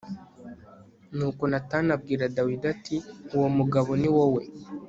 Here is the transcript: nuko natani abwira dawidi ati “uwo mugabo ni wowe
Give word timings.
nuko 1.15 1.43
natani 1.51 1.89
abwira 1.95 2.31
dawidi 2.35 2.65
ati 2.73 2.95
“uwo 3.35 3.47
mugabo 3.57 3.89
ni 4.01 4.09
wowe 4.15 4.41